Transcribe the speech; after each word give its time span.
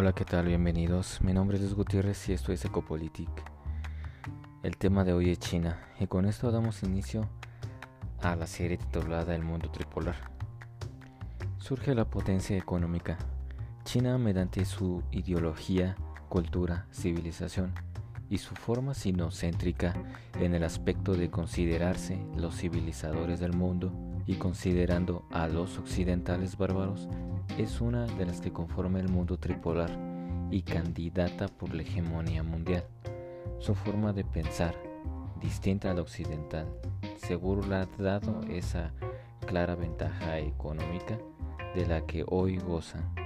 Hola, 0.00 0.12
¿qué 0.12 0.24
tal? 0.24 0.46
Bienvenidos. 0.46 1.20
Mi 1.22 1.32
nombre 1.32 1.56
es 1.56 1.62
Luis 1.64 1.74
Gutiérrez 1.74 2.28
y 2.28 2.32
esto 2.32 2.52
es 2.52 2.64
Ecopolitik. 2.64 3.28
El 4.62 4.76
tema 4.76 5.02
de 5.02 5.12
hoy 5.12 5.30
es 5.30 5.40
China 5.40 5.80
y 5.98 6.06
con 6.06 6.24
esto 6.24 6.52
damos 6.52 6.84
inicio 6.84 7.28
a 8.22 8.36
la 8.36 8.46
serie 8.46 8.76
titulada 8.76 9.34
El 9.34 9.42
mundo 9.42 9.72
tripolar. 9.72 10.30
Surge 11.56 11.96
la 11.96 12.04
potencia 12.04 12.56
económica. 12.56 13.18
China 13.82 14.18
mediante 14.18 14.64
su 14.66 15.02
ideología, 15.10 15.96
cultura, 16.28 16.86
civilización 16.92 17.72
y 18.30 18.38
su 18.38 18.54
forma 18.54 18.94
sinocéntrica 18.94 19.94
en 20.38 20.54
el 20.54 20.62
aspecto 20.62 21.14
de 21.14 21.28
considerarse 21.28 22.24
los 22.36 22.54
civilizadores 22.54 23.40
del 23.40 23.52
mundo 23.52 23.92
y 24.26 24.36
considerando 24.36 25.26
a 25.32 25.48
los 25.48 25.76
occidentales 25.76 26.56
bárbaros, 26.56 27.08
es 27.56 27.80
una 27.80 28.06
de 28.06 28.26
las 28.26 28.40
que 28.40 28.52
conforma 28.52 29.00
el 29.00 29.08
mundo 29.08 29.38
tripolar 29.38 29.90
y 30.50 30.62
candidata 30.62 31.48
por 31.48 31.74
la 31.74 31.82
hegemonía 31.82 32.42
mundial. 32.42 32.84
Su 33.58 33.74
forma 33.74 34.12
de 34.12 34.24
pensar, 34.24 34.74
distinta 35.40 35.90
al 35.90 35.98
occidental, 35.98 36.66
seguro 37.16 37.66
le 37.66 37.76
ha 37.76 37.86
dado 37.98 38.40
esa 38.48 38.92
clara 39.46 39.74
ventaja 39.74 40.38
económica 40.38 41.18
de 41.74 41.86
la 41.86 42.06
que 42.06 42.24
hoy 42.28 42.58
gozan. 42.58 43.17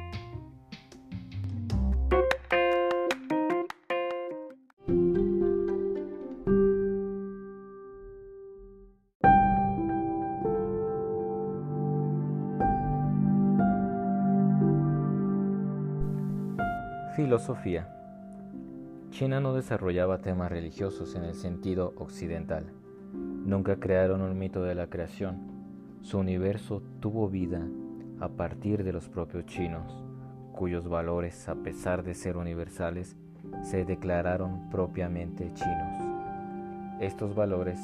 Filosofía. 17.43 17.89
China 19.11 19.41
no 19.41 19.53
desarrollaba 19.53 20.19
temas 20.19 20.49
religiosos 20.49 21.17
en 21.17 21.25
el 21.25 21.35
sentido 21.35 21.93
occidental. 21.97 22.67
Nunca 23.13 23.81
crearon 23.81 24.23
un 24.23 24.39
mito 24.39 24.63
de 24.63 24.77
la 24.77 24.87
creación. 24.87 25.41
Su 26.03 26.19
universo 26.19 26.85
tuvo 27.01 27.29
vida 27.29 27.61
a 28.21 28.29
partir 28.29 28.85
de 28.85 28.93
los 28.93 29.09
propios 29.09 29.45
chinos, 29.47 30.05
cuyos 30.53 30.89
valores, 30.89 31.49
a 31.49 31.57
pesar 31.57 32.05
de 32.05 32.15
ser 32.15 32.37
universales, 32.37 33.17
se 33.63 33.85
declararon 33.85 34.71
propiamente 34.71 35.53
chinos. 35.53 35.99
Estos 37.01 37.35
valores 37.35 37.81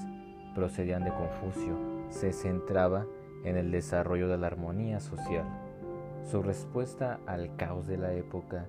procedían 0.54 1.02
de 1.02 1.10
Confucio, 1.10 1.76
se 2.10 2.32
centraba 2.32 3.06
en 3.42 3.56
el 3.56 3.72
desarrollo 3.72 4.28
de 4.28 4.38
la 4.38 4.46
armonía 4.46 5.00
social. 5.00 5.46
Su 6.22 6.44
respuesta 6.44 7.18
al 7.26 7.56
caos 7.56 7.88
de 7.88 7.96
la 7.98 8.12
época 8.12 8.68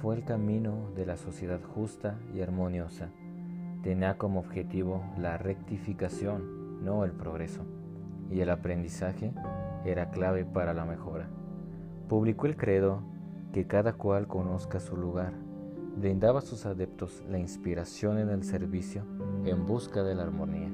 fue 0.00 0.16
el 0.16 0.24
camino 0.24 0.90
de 0.94 1.06
la 1.06 1.16
sociedad 1.16 1.60
justa 1.74 2.18
y 2.34 2.40
armoniosa. 2.40 3.08
Tenía 3.82 4.18
como 4.18 4.40
objetivo 4.40 5.02
la 5.18 5.38
rectificación, 5.38 6.84
no 6.84 7.04
el 7.04 7.12
progreso, 7.12 7.62
y 8.30 8.40
el 8.40 8.50
aprendizaje 8.50 9.32
era 9.84 10.10
clave 10.10 10.44
para 10.44 10.74
la 10.74 10.84
mejora. 10.84 11.28
Publicó 12.08 12.46
el 12.46 12.56
credo 12.56 13.02
que 13.52 13.66
cada 13.66 13.94
cual 13.94 14.26
conozca 14.26 14.80
su 14.80 14.96
lugar. 14.96 15.32
Brindaba 15.96 16.40
a 16.40 16.42
sus 16.42 16.66
adeptos 16.66 17.24
la 17.28 17.38
inspiración 17.38 18.18
en 18.18 18.28
el 18.28 18.44
servicio 18.44 19.02
en 19.44 19.64
busca 19.64 20.02
de 20.02 20.14
la 20.14 20.24
armonía. 20.24 20.68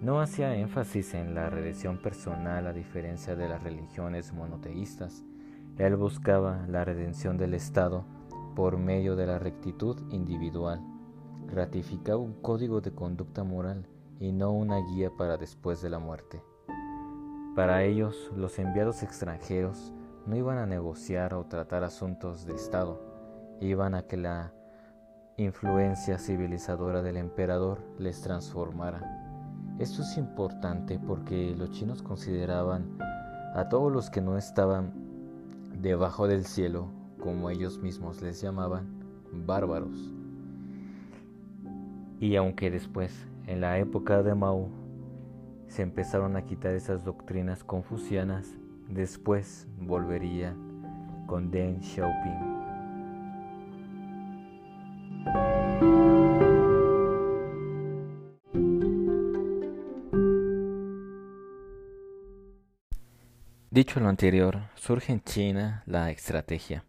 No 0.00 0.20
hacía 0.20 0.54
énfasis 0.54 1.14
en 1.14 1.34
la 1.34 1.50
redención 1.50 2.00
personal 2.00 2.66
a 2.68 2.72
diferencia 2.72 3.34
de 3.34 3.48
las 3.48 3.62
religiones 3.62 4.32
monoteístas, 4.32 5.24
él 5.78 5.96
buscaba 5.96 6.66
la 6.68 6.84
redención 6.84 7.38
del 7.38 7.54
Estado 7.54 8.04
por 8.56 8.76
medio 8.78 9.14
de 9.14 9.26
la 9.26 9.38
rectitud 9.38 9.96
individual. 10.10 10.82
Ratificaba 11.46 12.18
un 12.18 12.34
código 12.34 12.80
de 12.80 12.92
conducta 12.92 13.44
moral 13.44 13.86
y 14.18 14.32
no 14.32 14.50
una 14.50 14.78
guía 14.78 15.10
para 15.16 15.36
después 15.36 15.80
de 15.80 15.90
la 15.90 16.00
muerte. 16.00 16.42
Para 17.54 17.84
ellos, 17.84 18.32
los 18.36 18.58
enviados 18.58 19.04
extranjeros 19.04 19.92
no 20.26 20.36
iban 20.36 20.58
a 20.58 20.66
negociar 20.66 21.34
o 21.34 21.46
tratar 21.46 21.84
asuntos 21.84 22.44
de 22.44 22.54
Estado, 22.54 23.00
iban 23.60 23.94
a 23.94 24.02
que 24.02 24.16
la 24.16 24.52
influencia 25.36 26.18
civilizadora 26.18 27.02
del 27.02 27.16
emperador 27.16 27.78
les 27.98 28.20
transformara. 28.20 29.00
Esto 29.78 30.02
es 30.02 30.16
importante 30.16 30.98
porque 30.98 31.54
los 31.56 31.70
chinos 31.70 32.02
consideraban 32.02 32.98
a 33.54 33.68
todos 33.68 33.92
los 33.92 34.10
que 34.10 34.20
no 34.20 34.36
estaban 34.36 35.07
debajo 35.80 36.26
del 36.26 36.44
cielo, 36.44 36.88
como 37.20 37.50
ellos 37.50 37.78
mismos 37.78 38.20
les 38.22 38.40
llamaban, 38.40 38.86
bárbaros. 39.32 40.12
Y 42.20 42.36
aunque 42.36 42.70
después, 42.70 43.26
en 43.46 43.60
la 43.60 43.78
época 43.78 44.22
de 44.22 44.34
Mao, 44.34 44.68
se 45.68 45.82
empezaron 45.82 46.36
a 46.36 46.44
quitar 46.44 46.74
esas 46.74 47.04
doctrinas 47.04 47.62
confucianas, 47.62 48.56
después 48.88 49.68
volvería 49.80 50.56
con 51.26 51.50
Deng 51.50 51.80
Xiaoping. 51.80 52.57
Dicho 63.78 64.00
lo 64.00 64.08
anterior, 64.08 64.62
surge 64.74 65.12
en 65.12 65.22
China 65.22 65.84
la 65.86 66.10
estrategia, 66.10 66.82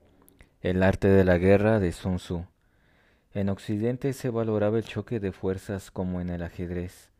el 0.61 0.81
arte 0.81 1.07
de 1.07 1.23
la 1.23 1.37
guerra 1.37 1.79
de 1.79 1.91
Sun 1.91 2.15
Tzu. 2.15 2.47
En 3.31 3.49
Occidente 3.49 4.11
se 4.13 4.31
valoraba 4.31 4.79
el 4.79 4.85
choque 4.85 5.19
de 5.19 5.31
fuerzas 5.31 5.91
como 5.91 6.19
en 6.19 6.29
el 6.29 6.41
ajedrez, 6.41 7.11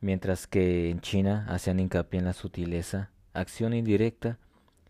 mientras 0.00 0.46
que 0.46 0.88
en 0.88 1.02
China 1.02 1.44
hacían 1.50 1.78
hincapié 1.78 2.20
en 2.20 2.24
la 2.24 2.32
sutileza, 2.32 3.10
acción 3.34 3.74
indirecta 3.74 4.38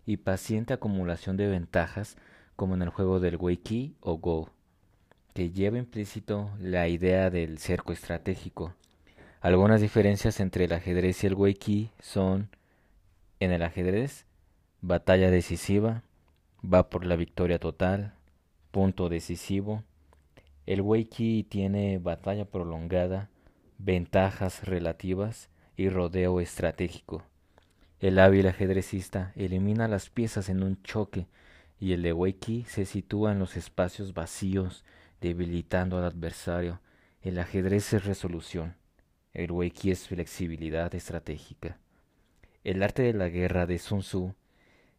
y 0.07 0.19
paciente 0.19 0.73
acumulación 0.73 1.37
de 1.37 1.49
ventajas 1.49 2.17
como 2.55 2.77
en 2.77 2.83
el 2.83 2.91
juego 2.91 3.19
del 3.19 3.39
Weiqi 3.39 3.97
o 3.99 4.19
Go, 4.19 4.51
que 5.35 5.51
lleva 5.51 5.79
implícito 5.79 6.53
la 6.61 6.87
idea 6.87 7.29
del 7.29 7.59
cerco 7.59 7.93
estratégico. 7.93 8.73
Algunas 9.41 9.81
diferencias 9.81 10.39
entre 10.39 10.67
el 10.67 10.73
ajedrez 10.75 11.25
y 11.25 11.27
el 11.27 11.35
Weiqi 11.35 11.91
son 11.99 12.51
en 13.43 13.51
el 13.51 13.63
ajedrez, 13.63 14.27
batalla 14.81 15.31
decisiva, 15.31 16.05
va 16.63 16.89
por 16.91 17.05
la 17.05 17.17
victoria 17.17 17.59
total, 17.59 18.15
punto 18.71 19.09
decisivo. 19.09 19.83
El 20.65 20.81
Weiqi 20.81 21.45
tiene 21.45 21.99
batalla 21.99 22.45
prolongada, 22.45 23.31
ventajas 23.79 24.65
relativas 24.65 25.51
y 25.77 25.89
rodeo 25.89 26.41
estratégico. 26.41 27.25
El 27.99 28.19
hábil 28.19 28.47
ajedrecista 28.47 29.33
elimina 29.35 29.89
las 29.89 30.09
piezas 30.09 30.49
en 30.49 30.63
un 30.63 30.81
choque 30.83 31.27
y 31.81 31.95
el 31.95 32.03
de 32.03 32.13
Weiqi 32.13 32.65
se 32.65 32.85
sitúa 32.85 33.33
en 33.33 33.41
los 33.41 33.57
espacios 33.57 34.15
vacíos, 34.15 34.85
debilitando 35.21 35.99
al 35.99 36.05
adversario. 36.05 36.81
El 37.23 37.39
ajedrez 37.41 37.93
es 37.93 38.05
resolución. 38.05 38.77
El 39.35 39.51
Weiqi 39.51 39.91
es 39.91 40.07
flexibilidad 40.07 40.95
estratégica. 40.95 41.79
El 42.65 42.81
arte 42.85 43.03
de 43.03 43.13
la 43.13 43.29
guerra 43.29 43.67
de 43.67 43.77
Sun 43.77 44.03
Tzu 44.03 44.35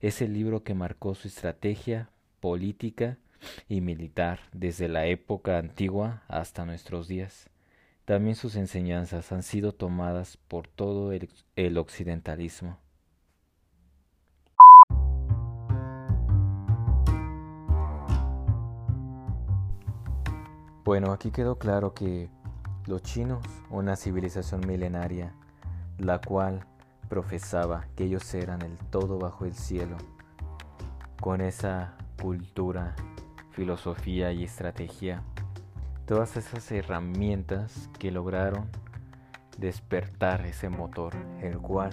es 0.01 0.21
el 0.21 0.33
libro 0.33 0.63
que 0.63 0.73
marcó 0.73 1.15
su 1.15 1.29
estrategia 1.29 2.09
política 2.41 3.17
y 3.69 3.79
militar 3.79 4.41
desde 4.51 4.89
la 4.89 5.05
época 5.05 5.59
antigua 5.59 6.23
hasta 6.27 6.65
nuestros 6.65 7.07
días. 7.07 7.49
También 8.03 8.35
sus 8.35 8.57
enseñanzas 8.57 9.31
han 9.31 9.43
sido 9.43 9.71
tomadas 9.71 10.35
por 10.35 10.67
todo 10.67 11.13
el, 11.13 11.77
occidentalismo. 11.77 12.79
Bueno, 20.83 21.13
aquí 21.13 21.31
quedó 21.31 21.57
claro 21.57 21.93
que 21.93 22.27
los 22.87 23.03
chinos, 23.03 23.45
una 23.69 23.95
civilización 23.95 24.67
milenaria, 24.67 25.33
la 25.97 26.19
cual 26.19 26.67
profesaba 27.13 27.85
que 27.95 28.05
ellos 28.05 28.33
eran 28.33 28.63
el 28.63 28.75
todo 28.89 29.19
bajo 29.19 29.45
el 29.45 29.53
cielo, 29.53 29.97
con 31.21 31.41
esa 31.41 31.93
cultura, 32.19 32.95
filosofía 33.51 34.31
y 34.31 34.43
estrategia, 34.43 35.21
todas 36.07 36.37
esas 36.37 36.71
herramientas 36.71 37.87
que 37.99 38.09
lograron 38.09 38.67
despertar 39.59 40.43
ese 40.47 40.69
motor, 40.69 41.13
el 41.39 41.59
cual 41.59 41.91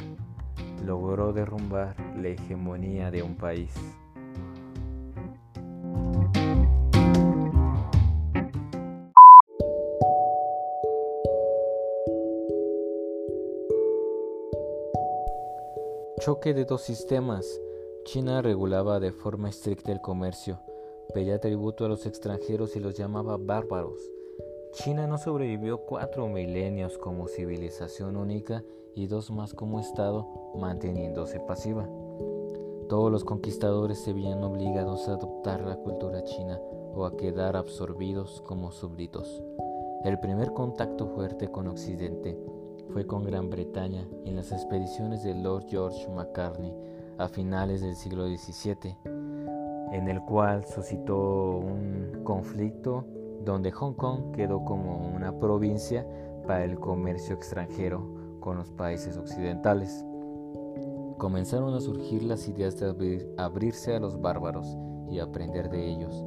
logró 0.87 1.35
derrumbar 1.35 1.97
la 2.17 2.29
hegemonía 2.29 3.11
de 3.11 3.23
un 3.23 3.37
país. 3.37 3.75
Choque 16.21 16.53
de 16.53 16.67
dos 16.67 16.83
sistemas. 16.83 17.63
China 18.05 18.43
regulaba 18.43 19.01
de 19.01 19.11
forma 19.11 19.49
estricta 19.49 19.91
el 19.91 20.03
comercio, 20.03 20.61
pedía 21.15 21.41
tributo 21.41 21.87
a 21.87 21.89
los 21.89 22.05
extranjeros 22.05 22.77
y 22.77 22.81
los 22.81 22.95
llamaba 22.95 23.39
bárbaros. 23.39 23.99
China 24.73 25.07
no 25.07 25.17
sobrevivió 25.17 25.79
cuatro 25.79 26.29
milenios 26.29 26.99
como 26.99 27.27
civilización 27.27 28.17
única 28.17 28.63
y 28.95 29.07
dos 29.07 29.31
más 29.31 29.55
como 29.55 29.81
Estado, 29.81 30.29
manteniéndose 30.57 31.41
pasiva. 31.41 31.89
Todos 32.91 33.11
los 33.11 33.25
conquistadores 33.25 33.99
se 34.01 34.13
veían 34.13 34.45
obligados 34.45 35.09
a 35.09 35.15
adoptar 35.15 35.63
la 35.63 35.77
cultura 35.77 36.23
china 36.25 36.61
o 36.95 37.07
a 37.07 37.17
quedar 37.17 37.57
absorbidos 37.57 38.43
como 38.43 38.73
súbditos. 38.73 39.43
El 40.05 40.21
primer 40.21 40.53
contacto 40.53 41.07
fuerte 41.07 41.51
con 41.51 41.67
Occidente 41.67 42.37
fue 42.93 43.07
con 43.07 43.25
Gran 43.25 43.51
Bretaña 43.51 44.07
en 44.25 44.37
las 44.37 44.53
expediciones 44.53 45.23
de 45.23 45.35
Lord 45.35 45.67
George 45.69 46.09
Macartney 46.09 46.73
a 47.19 47.29
finales 47.29 47.83
del 47.83 47.95
siglo 47.95 48.27
XVII, 48.27 48.97
en 49.93 50.09
el 50.09 50.21
cual 50.23 50.65
suscitó 50.65 51.59
un 51.59 52.23
conflicto 52.25 53.05
donde 53.45 53.71
Hong 53.71 53.95
Kong 53.95 54.33
quedó 54.35 54.65
como 54.65 55.09
una 55.09 55.39
provincia 55.39 56.07
para 56.47 56.65
el 56.65 56.79
comercio 56.79 57.35
extranjero 57.35 58.03
con 58.41 58.57
los 58.57 58.71
países 58.71 59.17
occidentales. 59.17 60.05
Comenzaron 61.19 61.75
a 61.75 61.81
surgir 61.81 62.23
las 62.23 62.49
ideas 62.49 62.79
de 62.79 63.33
abrirse 63.37 63.95
a 63.95 64.01
los 64.01 64.21
bárbaros 64.21 64.77
y 65.09 65.19
aprender 65.19 65.69
de 65.71 65.87
ellos. 65.87 66.25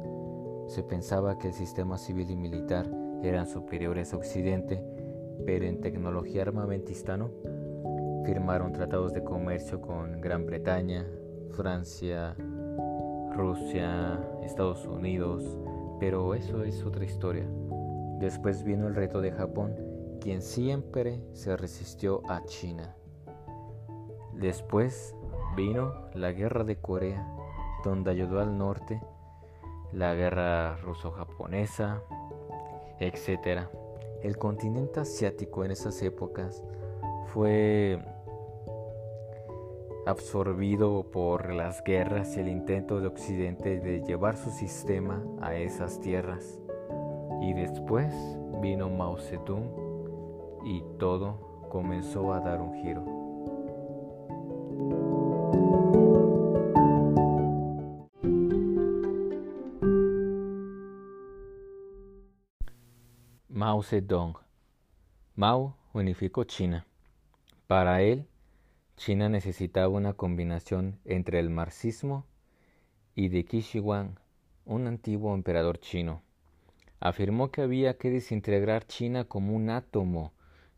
Se 0.68 0.82
pensaba 0.82 1.36
que 1.36 1.48
el 1.48 1.54
sistema 1.54 1.98
civil 1.98 2.30
y 2.30 2.36
militar 2.36 2.86
eran 3.22 3.46
superiores 3.46 4.12
a 4.12 4.16
Occidente, 4.16 4.84
pero 5.46 5.66
en 5.66 5.80
tecnología 5.80 6.42
armamentista 6.42 7.16
no. 7.16 7.30
Firmaron 8.24 8.72
tratados 8.72 9.12
de 9.12 9.22
comercio 9.22 9.80
con 9.80 10.20
Gran 10.20 10.46
Bretaña, 10.46 11.06
Francia, 11.50 12.34
Rusia, 13.34 14.20
Estados 14.42 14.86
Unidos, 14.86 15.58
pero 16.00 16.34
eso 16.34 16.62
es 16.64 16.82
otra 16.84 17.04
historia. 17.04 17.46
Después 18.18 18.64
vino 18.64 18.86
el 18.86 18.94
reto 18.94 19.20
de 19.20 19.32
Japón, 19.32 19.74
quien 20.20 20.40
siempre 20.40 21.20
se 21.32 21.56
resistió 21.56 22.22
a 22.28 22.44
China. 22.44 22.94
Después 24.32 25.14
vino 25.56 26.08
la 26.14 26.32
guerra 26.32 26.64
de 26.64 26.76
Corea, 26.76 27.28
donde 27.84 28.10
ayudó 28.10 28.40
al 28.40 28.56
norte, 28.56 29.02
la 29.92 30.14
guerra 30.14 30.76
ruso-japonesa, 30.76 32.02
etc. 32.98 33.68
El 34.24 34.38
continente 34.38 35.00
asiático 35.00 35.66
en 35.66 35.70
esas 35.70 36.00
épocas 36.02 36.64
fue 37.26 38.02
absorbido 40.06 41.10
por 41.10 41.52
las 41.52 41.84
guerras 41.84 42.34
y 42.38 42.40
el 42.40 42.48
intento 42.48 43.00
de 43.00 43.08
Occidente 43.08 43.80
de 43.80 44.00
llevar 44.00 44.38
su 44.38 44.48
sistema 44.48 45.22
a 45.42 45.54
esas 45.56 46.00
tierras. 46.00 46.58
Y 47.42 47.52
después 47.52 48.14
vino 48.62 48.88
Mao 48.88 49.18
Zedong 49.18 49.68
y 50.64 50.82
todo 50.98 51.66
comenzó 51.68 52.32
a 52.32 52.40
dar 52.40 52.62
un 52.62 52.72
giro. 52.82 53.04
Mao 63.56 63.84
Zedong. 63.84 64.34
Mao 65.36 65.76
unificó 65.92 66.42
China. 66.42 66.88
Para 67.68 68.02
él, 68.02 68.26
China 68.96 69.28
necesitaba 69.28 69.86
una 69.86 70.14
combinación 70.14 70.98
entre 71.04 71.38
el 71.38 71.50
marxismo 71.50 72.26
y 73.14 73.28
de 73.28 73.44
Qi 73.44 73.80
un 74.64 74.88
antiguo 74.88 75.32
emperador 75.36 75.78
chino. 75.78 76.22
Afirmó 76.98 77.52
que 77.52 77.62
había 77.62 77.96
que 77.96 78.10
desintegrar 78.10 78.88
China 78.88 79.22
como 79.22 79.54
un 79.54 79.70
átomo, 79.70 80.32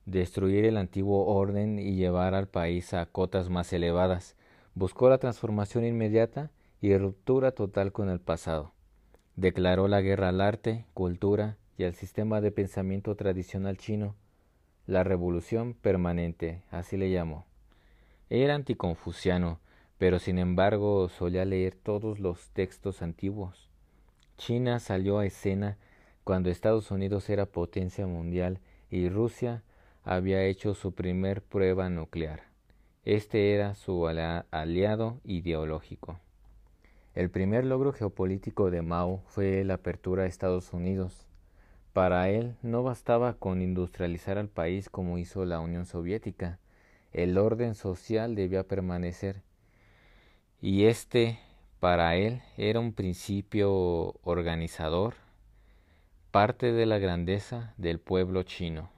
destruir 0.05 0.67
el 0.67 0.77
antiguo 0.77 1.25
orden 1.25 1.79
y 1.79 1.95
llevar 1.95 2.35
al 2.35 2.47
país 2.47 2.93
a 2.93 3.07
cotas 3.07 3.49
más 3.49 3.73
elevadas. 3.73 4.37
Buscó 4.75 5.09
la 5.09 5.17
transformación 5.17 5.87
inmediata 5.87 6.51
y 6.83 6.95
ruptura 6.95 7.53
total 7.53 7.93
con 7.93 8.11
el 8.11 8.21
pasado. 8.21 8.75
Declaró 9.35 9.89
la 9.89 10.03
guerra 10.03 10.29
al 10.29 10.43
arte, 10.43 10.85
cultura 10.93 11.57
y 11.77 11.85
al 11.85 11.95
sistema 11.95 12.41
de 12.41 12.53
pensamiento 12.53 13.15
tradicional 13.17 13.77
chino, 13.77 14.15
la 14.87 15.05
revolución 15.05 15.75
permanente, 15.75 16.63
así 16.71 16.97
le 16.97 17.11
llamó. 17.11 17.47
Era 18.31 18.55
anticonfuciano, 18.55 19.61
pero 19.99 20.19
sin 20.19 20.39
embargo 20.39 21.09
solía 21.09 21.45
leer 21.45 21.75
todos 21.75 22.19
los 22.21 22.51
textos 22.51 23.03
antiguos. 23.03 23.71
China 24.37 24.79
salió 24.79 25.19
a 25.19 25.27
escena 25.27 25.79
cuando 26.25 26.51
Estados 26.51 26.91
Unidos 26.91 27.31
era 27.31 27.47
potencia 27.47 28.07
mundial 28.07 28.61
y 28.91 29.09
Rusia 29.09 29.63
había 30.05 30.45
hecho 30.45 30.75
su 30.75 30.93
primer 30.93 31.43
prueba 31.43 31.89
nuclear. 31.89 32.45
Este 33.05 33.55
era 33.55 33.75
su 33.75 34.07
aliado 34.09 35.21
ideológico. 35.25 36.19
El 37.15 37.31
primer 37.31 37.65
logro 37.65 37.93
geopolítico 37.93 38.71
de 38.71 38.83
Mao 38.83 39.23
fue 39.27 39.65
la 39.65 39.75
apertura 39.75 40.25
a 40.25 40.27
Estados 40.27 40.73
Unidos. 40.73 41.26
Para 41.97 42.29
él 42.29 42.57
no 42.61 42.83
bastaba 42.83 43.39
con 43.39 43.63
industrializar 43.63 44.37
al 44.37 44.51
país 44.51 44.91
como 44.91 45.17
hizo 45.17 45.47
la 45.47 45.61
Unión 45.61 45.87
Soviética, 45.87 46.59
el 47.15 47.39
orden 47.39 47.75
social 47.75 48.35
debía 48.35 48.65
permanecer. 48.65 49.41
Y 50.61 50.85
este, 50.85 51.39
para 51.81 52.15
él, 52.17 52.43
era 52.59 52.81
un 52.81 52.93
principio 52.93 54.13
organizador, 54.25 55.15
parte 56.33 56.71
de 56.71 56.85
la 56.85 56.99
grandeza 56.99 57.73
del 57.79 57.99
pueblo 57.99 58.43
chino. 58.43 58.91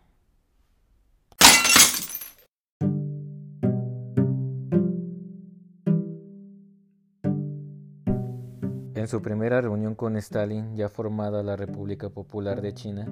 En 8.99 9.06
su 9.06 9.23
primera 9.23 9.61
reunión 9.61 9.95
con 9.95 10.17
Stalin, 10.17 10.75
ya 10.75 10.89
formada 10.89 11.45
la 11.45 11.55
República 11.55 12.11
Popular 12.11 12.61
de 12.61 12.75
China, 12.75 13.06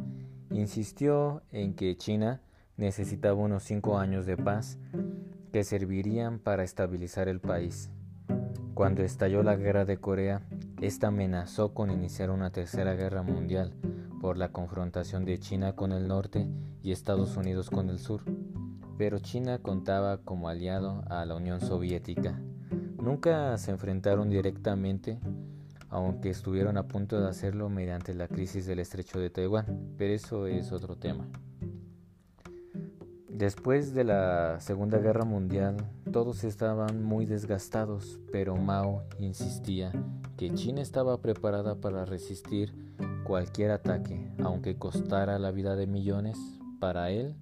insistió 0.50 1.43
en 1.53 1.75
que 1.75 1.97
China 1.97 2.41
necesitaba 2.77 3.37
unos 3.37 3.62
cinco 3.62 3.97
años 3.97 4.27
de 4.27 4.37
paz 4.37 4.79
que 5.53 5.62
servirían 5.62 6.41
para 6.41 6.65
estabilizar 6.65 7.29
el 7.29 7.38
país. 7.38 7.88
Cuando 8.75 9.05
estalló 9.05 9.45
la 9.45 9.55
guerra 9.55 9.85
de 9.85 9.99
Corea, 9.99 10.43
esta 10.81 11.07
amenazó 11.07 11.73
con 11.73 11.93
iniciar 11.93 12.31
una 12.31 12.50
tercera 12.50 12.95
guerra 12.95 13.23
mundial 13.23 13.73
por 14.21 14.38
la 14.38 14.49
confrontación 14.49 15.25
de 15.25 15.38
China 15.38 15.76
con 15.76 15.93
el 15.93 16.09
norte 16.09 16.49
y 16.83 16.90
Estados 16.90 17.37
Unidos 17.37 17.71
con 17.71 17.90
el 17.90 18.00
sur. 18.00 18.23
Pero 18.99 19.21
China 19.21 19.61
contaba 19.62 20.19
como 20.19 20.49
aliado 20.49 21.05
a 21.09 21.25
la 21.26 21.37
Unión 21.37 21.61
Soviética. 21.61 22.40
Nunca 23.00 23.57
se 23.57 23.71
enfrentaron 23.71 24.31
directamente, 24.31 25.21
aunque 25.88 26.31
estuvieron 26.31 26.76
a 26.76 26.88
punto 26.88 27.21
de 27.21 27.28
hacerlo 27.28 27.69
mediante 27.69 28.14
la 28.14 28.28
crisis 28.28 28.66
del 28.66 28.78
estrecho 28.78 29.19
de 29.19 29.31
Taiwán, 29.31 29.95
pero 29.97 30.14
eso 30.14 30.47
es 30.47 30.73
otro 30.73 30.97
tema. 30.97 31.26
Después 33.28 33.93
de 33.93 34.05
la 34.05 34.61
Segunda 34.61 34.97
Guerra 34.99 35.26
Mundial, 35.26 35.76
todos 36.11 36.43
estaban 36.43 37.02
muy 37.02 37.26
desgastados, 37.26 38.19
pero 38.33 38.57
Mao 38.57 39.02
insistía 39.19 39.93
que 40.38 40.55
China 40.55 40.81
estaba 40.81 41.21
preparada 41.21 41.75
para 41.75 42.07
resistir 42.07 42.73
cualquier 43.25 43.73
ataque, 43.73 44.33
aunque 44.43 44.78
costara 44.78 45.38
la 45.38 45.50
vida 45.50 45.76
de 45.76 45.87
millones, 45.87 46.38
para 46.81 47.11
él, 47.11 47.35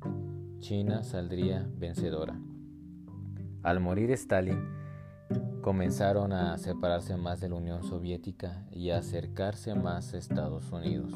China 0.59 1.05
saldría 1.05 1.69
vencedora. 1.77 2.41
Al 3.63 3.79
morir 3.79 4.11
Stalin, 4.13 4.59
comenzaron 5.65 6.35
a 6.35 6.59
separarse 6.59 7.17
más 7.17 7.41
de 7.41 7.49
la 7.49 7.55
Unión 7.55 7.83
Soviética 7.85 8.67
y 8.71 8.91
a 8.91 8.99
acercarse 8.99 9.75
más 9.75 10.13
a 10.13 10.19
Estados 10.19 10.71
Unidos. 10.71 11.15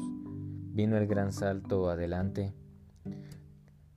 Vino 0.73 0.97
el 0.97 1.05
gran 1.05 1.31
salto 1.31 1.87
adelante 1.91 2.51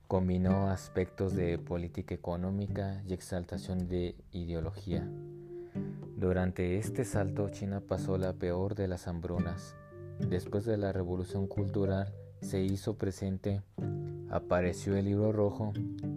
Combinó 0.07 0.69
aspectos 0.69 1.35
de 1.35 1.57
política 1.57 2.15
económica 2.15 3.03
y 3.09 3.15
exaltación 3.15 3.89
de 3.89 4.15
ideología. 4.31 5.09
Durante 6.19 6.77
este 6.77 7.07
salto 7.07 7.49
China 7.49 7.81
pasó 7.81 8.19
la 8.19 8.35
peor 8.35 8.75
de 8.75 8.89
las 8.89 9.09
hambrunas. 9.09 9.75
Después 10.19 10.67
de 10.67 10.77
la 10.77 10.93
revolución 10.93 11.47
cultural 11.47 12.13
se 12.43 12.61
hizo 12.61 12.99
presente, 12.99 13.63
apareció 14.29 14.99
el 14.99 15.07
libro 15.07 15.33
rojo, 15.33 15.73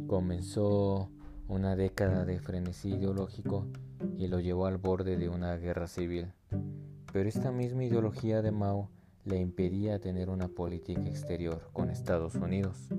comenzó 0.07 1.09
una 1.47 1.77
década 1.77 2.25
de 2.25 2.41
frenesí 2.41 2.95
ideológico 2.95 3.65
y 4.17 4.27
lo 4.27 4.39
llevó 4.39 4.65
al 4.65 4.77
borde 4.77 5.17
de 5.17 5.29
una 5.29 5.55
guerra 5.55 5.87
civil. 5.87 6.33
Pero 7.11 7.29
esta 7.29 7.51
misma 7.51 7.83
ideología 7.83 8.41
de 8.41 8.51
Mao 8.51 8.89
le 9.23 9.39
impedía 9.39 9.99
tener 9.99 10.29
una 10.29 10.47
política 10.47 11.01
exterior 11.07 11.69
con 11.73 11.89
Estados 11.89 12.35
Unidos. 12.35 12.89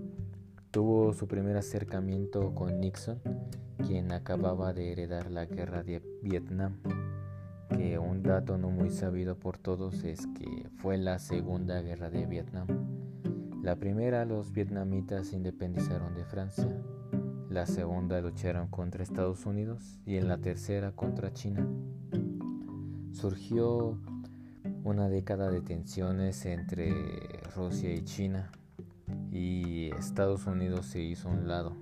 Tuvo 0.70 1.12
su 1.12 1.28
primer 1.28 1.56
acercamiento 1.56 2.54
con 2.54 2.80
Nixon, 2.80 3.20
quien 3.86 4.12
acababa 4.12 4.72
de 4.72 4.92
heredar 4.92 5.30
la 5.30 5.44
guerra 5.44 5.82
de 5.82 6.02
Vietnam. 6.22 6.80
que 7.68 7.98
un 7.98 8.22
dato 8.22 8.58
no 8.58 8.70
muy 8.70 8.90
sabido 8.90 9.38
por 9.38 9.58
todos 9.58 10.04
es 10.04 10.26
que 10.38 10.68
fue 10.76 10.98
la 10.98 11.18
Segunda 11.18 11.80
Guerra 11.82 12.10
de 12.10 12.26
Vietnam. 12.26 12.66
La 13.62 13.76
primera 13.76 14.24
los 14.24 14.52
vietnamitas 14.52 15.28
se 15.28 15.36
independizaron 15.36 16.14
de 16.14 16.24
Francia, 16.24 16.68
la 17.50 17.66
segunda 17.66 18.20
lucharon 18.20 18.68
contra 18.68 19.02
Estados 19.02 19.46
Unidos 19.46 19.98
y 20.04 20.16
en 20.16 20.28
la 20.28 20.38
tercera 20.38 20.92
contra 20.92 21.32
China. 21.32 21.66
Surgió 23.12 23.98
una 24.84 25.08
década 25.08 25.50
de 25.50 25.60
tensiones 25.60 26.44
entre 26.46 26.92
Rusia 27.54 27.92
y 27.94 28.02
China 28.04 28.50
y 29.30 29.90
Estados 29.98 30.46
Unidos 30.46 30.86
se 30.86 31.00
hizo 31.00 31.28
un 31.28 31.48
lado. 31.48 31.76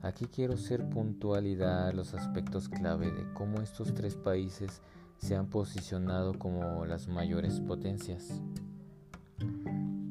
Aquí 0.00 0.26
quiero 0.26 0.56
ser 0.56 0.88
puntual 0.88 1.46
y 1.46 1.54
dar 1.54 1.94
los 1.94 2.14
aspectos 2.14 2.68
clave 2.68 3.12
de 3.12 3.32
cómo 3.34 3.60
estos 3.60 3.94
tres 3.94 4.16
países 4.16 4.82
se 5.16 5.36
han 5.36 5.46
posicionado 5.46 6.38
como 6.38 6.84
las 6.86 7.06
mayores 7.06 7.60
potencias. 7.60 8.42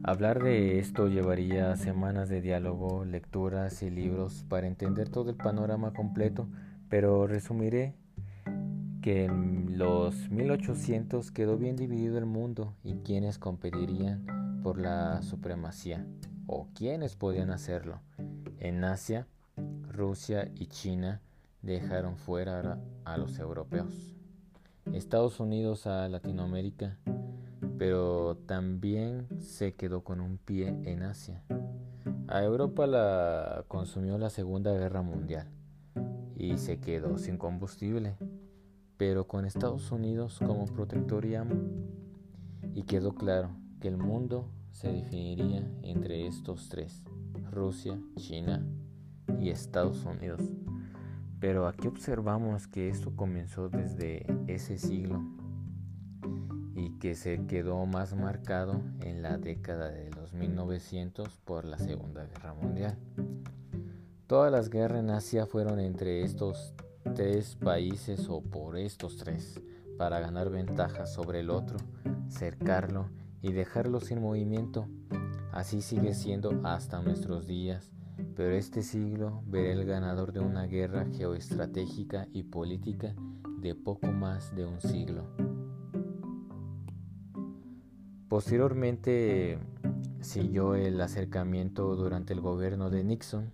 Hablar 0.04 0.42
de 0.42 0.80
esto 0.80 1.08
llevaría 1.10 1.76
semanas 1.76 2.28
de 2.28 2.42
diálogo, 2.42 3.06
lecturas 3.06 3.84
y 3.84 3.92
libros 3.92 4.44
para 4.50 4.66
entender 4.66 5.10
todo 5.10 5.30
el 5.30 5.36
panorama 5.36 5.94
completo, 5.94 6.48
pero 6.90 7.28
resumiré 7.28 7.94
que 9.04 9.26
en 9.26 9.78
los 9.78 10.32
1800 10.32 11.30
quedó 11.30 11.56
bien 11.58 11.76
dividido 11.76 12.18
el 12.18 12.26
mundo 12.26 12.74
y 12.84 12.96
quienes 12.96 13.38
competirían 13.38 14.60
por 14.64 14.80
la 14.80 15.22
supremacía 15.22 16.04
o 16.48 16.68
quienes 16.74 17.16
podían 17.16 17.52
hacerlo. 17.52 18.02
En 18.60 18.84
Asia, 18.84 19.28
Rusia 19.88 20.52
y 20.56 20.66
China 20.66 21.22
dejaron 21.62 22.18
fuera 22.18 22.80
a 23.06 23.18
los 23.18 23.38
europeos. 23.38 24.16
Estados 24.92 25.40
Unidos 25.40 25.86
a 25.86 26.10
Latinoamérica, 26.10 26.98
pero 27.78 28.38
también 28.46 29.28
se 29.40 29.74
quedó 29.74 30.04
con 30.04 30.22
un 30.22 30.38
pie 30.38 30.70
en 30.86 31.04
Asia. 31.04 31.44
A 32.28 32.44
Europa 32.44 32.88
la 32.88 33.66
consumió 33.68 34.18
la 34.18 34.30
Segunda 34.30 34.72
Guerra 34.74 35.02
Mundial 35.02 35.48
y 36.36 36.58
se 36.58 36.80
quedó 36.80 37.18
sin 37.18 37.38
combustible, 37.38 38.16
pero 38.98 39.28
con 39.28 39.46
Estados 39.46 39.92
Unidos 39.92 40.40
como 40.40 40.66
protector 40.66 41.26
y 41.26 41.36
amo. 41.36 41.56
Y 42.74 42.84
quedó 42.84 43.14
claro 43.14 43.50
que 43.80 43.90
el 43.90 43.98
mundo 43.98 44.50
se 44.72 44.92
definiría 44.92 45.70
entre 45.84 46.28
estos 46.28 46.70
tres, 46.70 47.04
Rusia, 47.52 48.00
China 48.16 48.66
y 49.40 49.50
Estados 49.50 50.06
Unidos. 50.06 50.42
Pero 51.40 51.68
aquí 51.68 51.88
observamos 51.88 52.68
que 52.68 52.90
esto 52.90 53.16
comenzó 53.16 53.68
desde 53.68 54.26
ese 54.48 54.78
siglo 54.78 55.22
y 56.82 56.98
que 56.98 57.16
se 57.16 57.46
quedó 57.46 57.86
más 57.86 58.16
marcado 58.16 58.82
en 59.02 59.22
la 59.22 59.38
década 59.38 59.90
de 59.90 60.10
los 60.12 60.34
1900 60.34 61.38
por 61.46 61.66
la 61.66 61.78
Segunda 61.78 62.26
Guerra 62.26 62.54
Mundial. 62.56 62.98
Todas 64.26 64.52
las 64.52 64.70
guerras 64.70 65.00
en 65.00 65.12
Asia 65.12 65.46
fueron 65.46 65.80
entre 65.80 66.24
estos 66.24 66.74
tres 67.16 67.56
países 67.56 68.28
o 68.30 68.42
por 68.42 68.78
estos 68.78 69.18
tres 69.18 69.62
para 69.98 70.20
ganar 70.20 70.50
ventaja 70.50 71.06
sobre 71.06 71.42
el 71.42 71.52
otro, 71.52 71.78
cercarlo 72.30 73.10
y 73.42 73.52
dejarlo 73.52 74.00
sin 74.00 74.22
movimiento. 74.22 74.88
Así 75.52 75.82
sigue 75.82 76.16
siendo 76.16 76.62
hasta 76.64 77.02
nuestros 77.02 77.46
días 77.46 77.92
pero 78.36 78.56
este 78.56 78.82
siglo 78.84 79.44
verá 79.46 79.74
el 79.74 79.86
ganador 79.86 80.32
de 80.32 80.40
una 80.40 80.66
guerra 80.66 81.06
geoestratégica 81.06 82.28
y 82.34 82.44
política 82.44 83.16
de 83.60 83.76
poco 83.76 84.08
más 84.08 84.56
de 84.56 84.66
un 84.66 84.82
siglo. 84.82 85.51
Posteriormente 88.32 89.60
siguió 90.22 90.76
el 90.76 91.02
acercamiento 91.02 91.98
durante 91.98 92.32
el 92.32 92.40
gobierno 92.40 92.90
de 92.90 93.04
Nixon. 93.04 93.52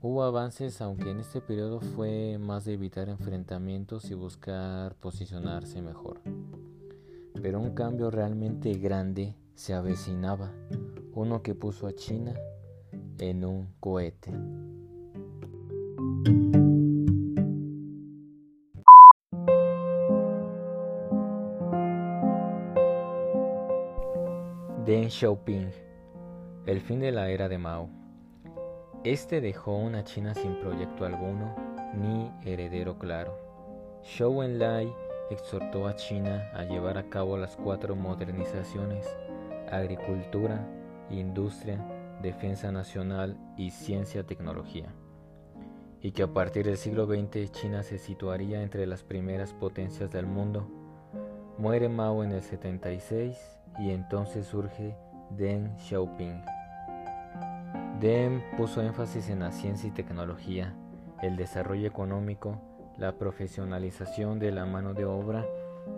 Hubo 0.00 0.22
avances, 0.22 0.80
aunque 0.80 1.10
en 1.10 1.20
este 1.20 1.42
periodo 1.42 1.80
fue 1.82 2.38
más 2.38 2.64
de 2.64 2.72
evitar 2.72 3.10
enfrentamientos 3.10 4.10
y 4.10 4.14
buscar 4.14 4.94
posicionarse 4.94 5.82
mejor. 5.82 6.22
Pero 7.42 7.60
un 7.60 7.74
cambio 7.74 8.10
realmente 8.10 8.72
grande 8.78 9.34
se 9.54 9.74
avecinaba, 9.74 10.50
uno 11.12 11.42
que 11.42 11.54
puso 11.54 11.86
a 11.86 11.94
China 11.94 12.32
en 13.18 13.44
un 13.44 13.68
cohete. 13.80 14.32
Deng 25.06 25.12
Xiaoping, 25.12 25.70
el 26.66 26.80
fin 26.80 26.98
de 26.98 27.12
la 27.12 27.30
era 27.30 27.48
de 27.48 27.58
Mao. 27.58 27.88
Este 29.04 29.40
dejó 29.40 29.76
una 29.76 30.02
China 30.02 30.34
sin 30.34 30.58
proyecto 30.58 31.04
alguno 31.04 31.54
ni 31.94 32.28
heredero 32.44 32.98
claro. 32.98 33.38
Zhou 34.02 34.42
Enlai 34.42 34.92
exhortó 35.30 35.86
a 35.86 35.94
China 35.94 36.50
a 36.54 36.64
llevar 36.64 36.98
a 36.98 37.08
cabo 37.08 37.38
las 37.38 37.54
cuatro 37.54 37.94
modernizaciones, 37.94 39.06
agricultura, 39.70 40.66
industria, 41.08 41.78
defensa 42.20 42.72
nacional 42.72 43.36
y 43.56 43.70
ciencia-tecnología, 43.70 44.92
y 46.02 46.10
que 46.10 46.24
a 46.24 46.34
partir 46.34 46.66
del 46.66 46.78
siglo 46.78 47.06
XX 47.06 47.52
China 47.52 47.84
se 47.84 47.98
situaría 47.98 48.60
entre 48.60 48.88
las 48.88 49.04
primeras 49.04 49.52
potencias 49.52 50.10
del 50.10 50.26
mundo. 50.26 50.68
Muere 51.58 51.88
Mao 51.88 52.22
en 52.22 52.32
el 52.32 52.42
76 52.42 53.58
y 53.78 53.90
entonces 53.90 54.46
surge 54.46 54.94
Deng 55.30 55.74
Xiaoping. 55.78 56.42
Deng 57.98 58.42
puso 58.58 58.82
énfasis 58.82 59.30
en 59.30 59.40
la 59.40 59.52
ciencia 59.52 59.88
y 59.88 59.92
tecnología, 59.92 60.74
el 61.22 61.36
desarrollo 61.36 61.88
económico, 61.88 62.60
la 62.98 63.16
profesionalización 63.16 64.38
de 64.38 64.52
la 64.52 64.66
mano 64.66 64.92
de 64.92 65.06
obra 65.06 65.46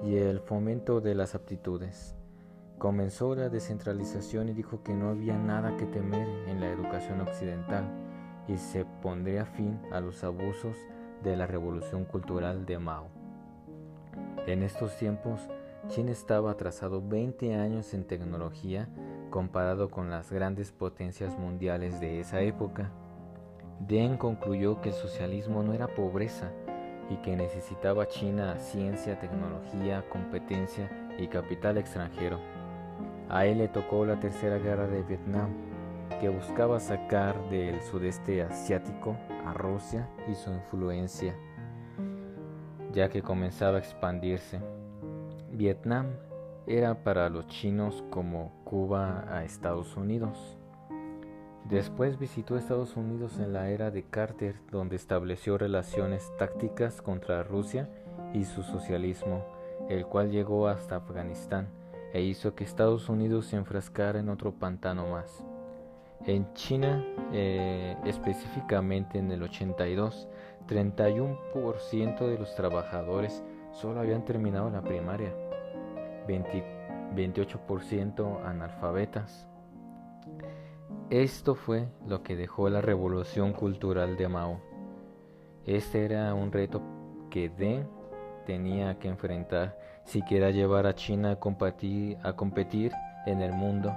y 0.04 0.14
el 0.14 0.38
fomento 0.38 1.00
de 1.00 1.16
las 1.16 1.34
aptitudes. 1.34 2.14
Comenzó 2.78 3.34
la 3.34 3.48
descentralización 3.48 4.50
y 4.50 4.52
dijo 4.52 4.84
que 4.84 4.94
no 4.94 5.08
había 5.08 5.36
nada 5.36 5.76
que 5.76 5.86
temer 5.86 6.28
en 6.46 6.60
la 6.60 6.68
educación 6.68 7.20
occidental 7.20 7.84
y 8.46 8.58
se 8.58 8.84
pondría 9.02 9.44
fin 9.44 9.80
a 9.90 9.98
los 9.98 10.22
abusos 10.22 10.76
de 11.24 11.36
la 11.36 11.48
revolución 11.48 12.04
cultural 12.04 12.64
de 12.64 12.78
Mao. 12.78 13.17
En 14.48 14.62
estos 14.62 14.96
tiempos, 14.96 15.46
China 15.88 16.10
estaba 16.10 16.52
atrasado 16.52 17.06
20 17.06 17.54
años 17.54 17.92
en 17.92 18.04
tecnología 18.04 18.88
comparado 19.28 19.90
con 19.90 20.08
las 20.08 20.32
grandes 20.32 20.72
potencias 20.72 21.38
mundiales 21.38 22.00
de 22.00 22.20
esa 22.20 22.40
época. 22.40 22.90
Deng 23.78 24.16
concluyó 24.16 24.80
que 24.80 24.88
el 24.88 24.94
socialismo 24.94 25.62
no 25.62 25.74
era 25.74 25.94
pobreza 25.94 26.50
y 27.10 27.16
que 27.16 27.36
necesitaba 27.36 28.08
China 28.08 28.56
ciencia, 28.58 29.20
tecnología, 29.20 30.08
competencia 30.08 30.90
y 31.18 31.28
capital 31.28 31.76
extranjero. 31.76 32.40
A 33.28 33.44
él 33.44 33.58
le 33.58 33.68
tocó 33.68 34.06
la 34.06 34.18
tercera 34.18 34.56
guerra 34.56 34.86
de 34.86 35.02
Vietnam, 35.02 35.50
que 36.22 36.30
buscaba 36.30 36.80
sacar 36.80 37.50
del 37.50 37.82
sudeste 37.82 38.40
asiático 38.40 39.14
a 39.44 39.52
Rusia 39.52 40.08
y 40.26 40.34
su 40.34 40.50
influencia, 40.50 41.36
ya 42.92 43.08
que 43.08 43.22
comenzaba 43.22 43.76
a 43.76 43.80
expandirse. 43.80 44.60
Vietnam 45.50 46.06
era 46.66 47.02
para 47.02 47.28
los 47.28 47.46
chinos 47.46 48.04
como 48.10 48.52
Cuba 48.64 49.24
a 49.28 49.44
Estados 49.44 49.96
Unidos. 49.96 50.56
Después 51.64 52.18
visitó 52.18 52.56
Estados 52.56 52.96
Unidos 52.96 53.38
en 53.38 53.52
la 53.52 53.70
era 53.70 53.90
de 53.90 54.02
Carter, 54.02 54.56
donde 54.70 54.96
estableció 54.96 55.58
relaciones 55.58 56.30
tácticas 56.38 57.02
contra 57.02 57.42
Rusia 57.42 57.90
y 58.32 58.44
su 58.44 58.62
socialismo, 58.62 59.44
el 59.88 60.06
cual 60.06 60.30
llegó 60.30 60.68
hasta 60.68 60.96
Afganistán 60.96 61.68
e 62.12 62.22
hizo 62.22 62.54
que 62.54 62.64
Estados 62.64 63.08
Unidos 63.08 63.46
se 63.46 63.56
enfrascara 63.56 64.20
en 64.20 64.28
otro 64.28 64.52
pantano 64.52 65.08
más. 65.08 65.44
En 66.26 66.52
China, 66.54 67.04
eh, 67.32 67.96
específicamente 68.04 69.18
en 69.18 69.32
el 69.32 69.42
82, 69.42 70.28
31% 70.66 72.26
de 72.26 72.38
los 72.38 72.54
trabajadores 72.54 73.42
solo 73.72 74.00
habían 74.00 74.24
terminado 74.24 74.70
la 74.70 74.82
primaria, 74.82 75.34
28% 76.26 78.44
analfabetas. 78.44 79.46
Esto 81.10 81.54
fue 81.54 81.88
lo 82.06 82.22
que 82.22 82.36
dejó 82.36 82.68
la 82.68 82.82
revolución 82.82 83.54
cultural 83.54 84.16
de 84.16 84.28
Mao. 84.28 84.60
Este 85.64 86.04
era 86.04 86.34
un 86.34 86.52
reto 86.52 86.82
que 87.30 87.48
Deng 87.48 87.86
tenía 88.46 88.98
que 88.98 89.08
enfrentar 89.08 89.78
si 90.04 90.22
quiera 90.22 90.50
llevar 90.50 90.86
a 90.86 90.94
China 90.94 91.32
a 91.32 92.36
competir 92.36 92.92
en 93.26 93.42
el 93.42 93.52
mundo. 93.52 93.92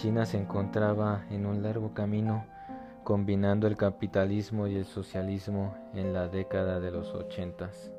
China 0.00 0.24
se 0.24 0.38
encontraba 0.38 1.26
en 1.28 1.44
un 1.44 1.62
largo 1.62 1.92
camino 1.92 2.46
combinando 3.04 3.66
el 3.66 3.76
capitalismo 3.76 4.66
y 4.66 4.76
el 4.76 4.86
socialismo 4.86 5.74
en 5.92 6.14
la 6.14 6.26
década 6.26 6.80
de 6.80 6.90
los 6.90 7.14
ochentas. 7.14 7.92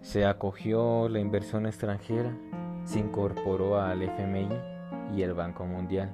Se 0.00 0.26
acogió 0.26 1.08
la 1.08 1.20
inversión 1.20 1.66
extranjera, 1.66 2.36
se 2.84 2.98
incorporó 2.98 3.80
al 3.80 4.02
FMI 4.02 4.48
y 5.14 5.22
el 5.22 5.34
Banco 5.34 5.64
Mundial 5.66 6.12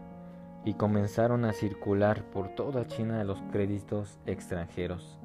y 0.66 0.74
comenzaron 0.74 1.46
a 1.46 1.54
circular 1.54 2.24
por 2.24 2.48
toda 2.48 2.86
China 2.86 3.24
los 3.24 3.40
créditos 3.52 4.18
extranjeros. 4.26 5.18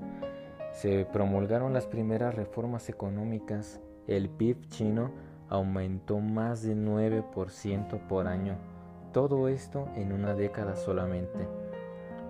Se 0.71 1.03
promulgaron 1.03 1.73
las 1.73 1.85
primeras 1.85 2.33
reformas 2.33 2.87
económicas, 2.87 3.81
el 4.07 4.29
PIB 4.29 4.69
chino 4.69 5.11
aumentó 5.49 6.19
más 6.19 6.63
de 6.63 6.77
9% 6.77 8.07
por 8.07 8.27
año, 8.27 8.55
todo 9.11 9.47
esto 9.47 9.87
en 9.95 10.13
una 10.13 10.35
década 10.35 10.75
solamente. 10.75 11.47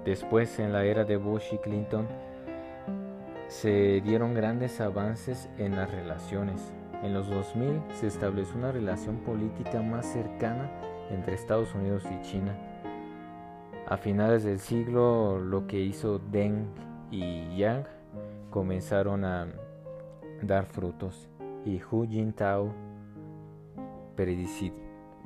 Después, 0.06 0.60
en 0.60 0.74
la 0.74 0.86
era 0.86 1.04
de 1.04 1.18
Bush 1.18 1.54
y 1.54 1.58
Clinton, 1.58 2.08
se 3.48 4.02
dieron 4.02 4.34
grandes 4.34 4.80
avances 4.80 5.50
en 5.58 5.76
las 5.76 5.92
relaciones. 5.92 6.72
En 7.02 7.14
los 7.14 7.30
2000 7.30 7.82
se 7.94 8.08
estableció 8.08 8.56
una 8.58 8.72
relación 8.72 9.18
política 9.18 9.82
más 9.82 10.06
cercana 10.06 10.70
entre 11.10 11.34
Estados 11.34 11.74
Unidos 11.74 12.04
y 12.06 12.22
China. 12.22 12.56
A 13.88 13.98
finales 13.98 14.44
del 14.44 14.60
siglo, 14.60 15.40
lo 15.40 15.66
que 15.66 15.80
hizo 15.80 16.20
Deng 16.20 16.68
y 17.10 17.58
Yang 17.58 17.86
comenzaron 18.52 19.26
a 19.26 19.48
dar 20.44 20.66
frutos 20.66 21.28
y 21.66 21.82
Hu 21.82 22.06
Jintao 22.08 22.74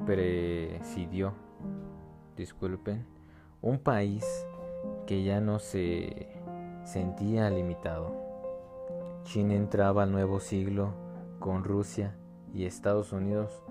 presidió, 0.05 1.33
disculpen, 2.35 3.05
un 3.61 3.79
país 3.79 4.25
que 5.05 5.23
ya 5.23 5.39
no 5.39 5.59
se 5.59 6.27
sentía 6.83 7.49
limitado. 7.49 8.13
China 9.23 9.55
entraba 9.55 10.03
al 10.03 10.11
nuevo 10.11 10.39
siglo 10.39 10.93
con 11.39 11.63
Rusia 11.63 12.15
y 12.53 12.65
Estados 12.65 13.13
Unidos 13.13 13.61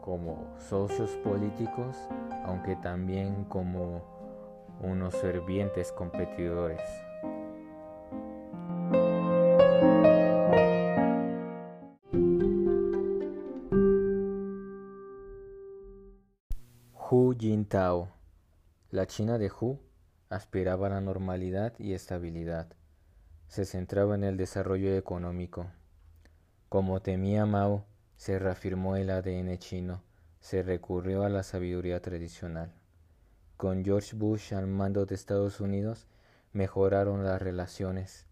como 0.00 0.46
socios 0.58 1.10
políticos, 1.24 1.96
aunque 2.44 2.76
también 2.76 3.44
como 3.44 4.02
unos 4.80 5.14
fervientes 5.16 5.92
competidores. 5.92 6.80
Jintao, 17.72 18.10
la 18.90 19.06
China 19.06 19.38
de 19.38 19.50
Hu, 19.50 19.78
aspiraba 20.28 20.88
a 20.88 20.90
la 20.90 21.00
normalidad 21.00 21.72
y 21.78 21.94
estabilidad. 21.94 22.66
Se 23.48 23.64
centraba 23.64 24.14
en 24.14 24.24
el 24.24 24.36
desarrollo 24.36 24.94
económico. 24.94 25.70
Como 26.68 27.00
temía 27.00 27.46
Mao, 27.46 27.86
se 28.18 28.38
reafirmó 28.38 28.96
el 28.96 29.08
ADN 29.08 29.56
chino, 29.56 30.02
se 30.38 30.62
recurrió 30.62 31.24
a 31.24 31.30
la 31.30 31.42
sabiduría 31.42 32.02
tradicional. 32.02 32.74
Con 33.56 33.82
George 33.82 34.16
Bush 34.16 34.52
al 34.52 34.66
mando 34.66 35.06
de 35.06 35.14
Estados 35.14 35.58
Unidos, 35.58 36.06
mejoraron 36.52 37.24
las 37.24 37.40
relaciones. 37.40 38.26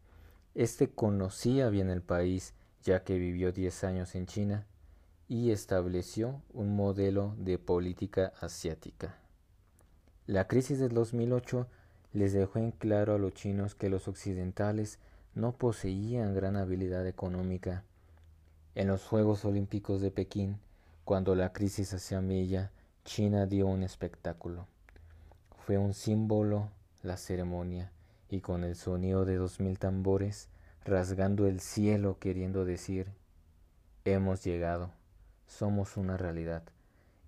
Este 0.54 0.90
conocía 0.90 1.70
bien 1.70 1.88
el 1.88 2.02
país, 2.02 2.52
ya 2.82 3.04
que 3.04 3.16
vivió 3.16 3.52
diez 3.52 3.84
años 3.84 4.14
en 4.14 4.26
China, 4.26 4.66
y 5.28 5.50
estableció 5.50 6.42
un 6.52 6.76
modelo 6.76 7.34
de 7.38 7.56
política 7.56 8.34
asiática. 8.38 9.19
La 10.30 10.46
crisis 10.46 10.78
del 10.78 10.94
2008 10.94 11.66
les 12.12 12.32
dejó 12.32 12.60
en 12.60 12.70
claro 12.70 13.16
a 13.16 13.18
los 13.18 13.34
chinos 13.34 13.74
que 13.74 13.88
los 13.88 14.06
occidentales 14.06 15.00
no 15.34 15.50
poseían 15.50 16.36
gran 16.36 16.56
habilidad 16.56 17.04
económica. 17.08 17.82
En 18.76 18.86
los 18.86 19.04
Juegos 19.04 19.44
Olímpicos 19.44 20.00
de 20.00 20.12
Pekín, 20.12 20.60
cuando 21.04 21.34
la 21.34 21.52
crisis 21.52 21.92
hacía 21.94 22.20
milla, 22.20 22.70
China 23.04 23.46
dio 23.46 23.66
un 23.66 23.82
espectáculo. 23.82 24.68
Fue 25.66 25.78
un 25.78 25.94
símbolo 25.94 26.68
la 27.02 27.16
ceremonia, 27.16 27.90
y 28.28 28.38
con 28.38 28.62
el 28.62 28.76
sonido 28.76 29.24
de 29.24 29.34
dos 29.34 29.58
mil 29.58 29.80
tambores, 29.80 30.48
rasgando 30.84 31.48
el 31.48 31.58
cielo 31.58 32.18
queriendo 32.20 32.64
decir, 32.64 33.08
hemos 34.04 34.44
llegado, 34.44 34.92
somos 35.48 35.96
una 35.96 36.16
realidad, 36.16 36.62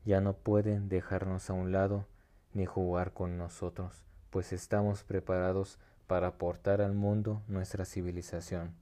ya 0.05 0.21
no 0.21 0.35
pueden 0.35 0.89
dejarnos 0.89 1.51
a 1.51 1.55
un 1.55 1.73
lado 1.73 2.07
ni 2.55 2.67
jugar 2.67 3.13
con 3.13 3.39
nosotros 3.39 4.05
pues 4.33 4.55
estamos 4.55 5.05
preparados 5.05 5.79
para 6.07 6.29
aportar 6.29 6.81
al 6.81 6.95
mundo 6.95 7.43
nuestra 7.49 7.85
civilización. 7.85 8.75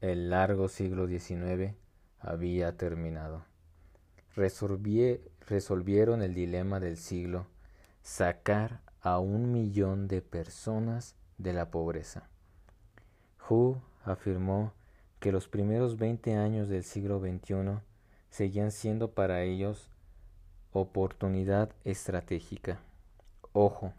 El 0.00 0.28
largo 0.28 0.68
siglo 0.68 1.06
XIX 1.06 1.76
había 2.18 2.76
terminado. 2.76 3.44
resolvieron 4.34 6.20
el 6.20 6.34
dilema 6.34 6.80
del 6.80 6.96
siglo, 6.96 7.46
sacar 8.02 8.80
a 9.00 9.20
un 9.20 9.52
millón 9.52 10.08
de 10.08 10.20
personas 10.20 11.14
de 11.38 11.52
la 11.52 11.70
pobreza. 11.70 12.28
Hu 13.48 13.76
afirmó 14.02 14.72
que 15.20 15.30
los 15.30 15.46
primeros 15.46 15.96
20 15.96 16.34
años 16.34 16.68
del 16.68 16.82
siglo 16.82 17.20
XXI 17.20 17.78
seguían 18.30 18.72
siendo 18.72 19.12
para 19.12 19.44
ellos 19.44 19.91
oportunidad 20.72 21.70
estratégica. 21.84 22.80
Ojo, 23.52 23.92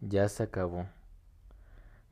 ya 0.00 0.28
se 0.28 0.42
acabó. 0.42 0.86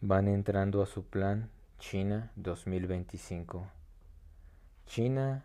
Van 0.00 0.28
entrando 0.28 0.82
a 0.82 0.86
su 0.86 1.04
plan 1.04 1.48
China 1.78 2.30
2025. 2.36 3.66
China 4.86 5.44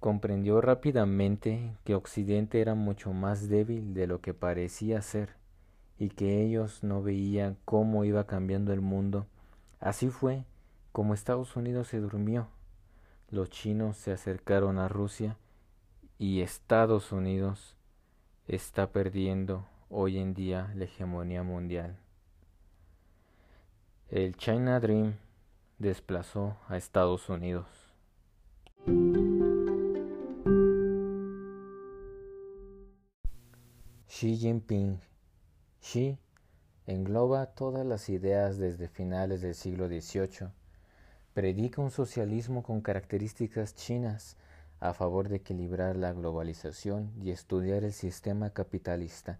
comprendió 0.00 0.60
rápidamente 0.60 1.76
que 1.84 1.94
Occidente 1.94 2.60
era 2.60 2.74
mucho 2.74 3.12
más 3.12 3.48
débil 3.48 3.94
de 3.94 4.06
lo 4.06 4.20
que 4.20 4.34
parecía 4.34 5.00
ser 5.00 5.30
y 5.98 6.10
que 6.10 6.42
ellos 6.42 6.82
no 6.82 7.02
veían 7.02 7.56
cómo 7.64 8.04
iba 8.04 8.26
cambiando 8.26 8.72
el 8.72 8.80
mundo. 8.82 9.26
Así 9.80 10.10
fue 10.10 10.44
como 10.90 11.14
Estados 11.14 11.56
Unidos 11.56 11.88
se 11.88 12.00
durmió. 12.00 12.48
Los 13.30 13.48
chinos 13.48 13.96
se 13.96 14.12
acercaron 14.12 14.78
a 14.78 14.88
Rusia 14.88 15.38
y 16.22 16.40
Estados 16.40 17.10
Unidos 17.10 17.74
está 18.46 18.92
perdiendo 18.92 19.66
hoy 19.90 20.18
en 20.18 20.34
día 20.34 20.70
la 20.76 20.84
hegemonía 20.84 21.42
mundial. 21.42 21.98
El 24.08 24.36
China 24.36 24.78
Dream 24.78 25.16
desplazó 25.78 26.56
a 26.68 26.76
Estados 26.76 27.28
Unidos. 27.28 27.66
Xi 34.06 34.36
Jinping. 34.36 35.00
Xi 35.80 36.20
engloba 36.86 37.46
todas 37.46 37.84
las 37.84 38.08
ideas 38.08 38.58
desde 38.58 38.86
finales 38.86 39.40
del 39.40 39.56
siglo 39.56 39.88
XVIII. 39.88 40.50
Predica 41.34 41.82
un 41.82 41.90
socialismo 41.90 42.62
con 42.62 42.80
características 42.80 43.74
chinas 43.74 44.36
a 44.82 44.94
favor 44.94 45.28
de 45.28 45.36
equilibrar 45.36 45.94
la 45.94 46.12
globalización 46.12 47.12
y 47.22 47.30
estudiar 47.30 47.84
el 47.84 47.92
sistema 47.92 48.50
capitalista. 48.50 49.38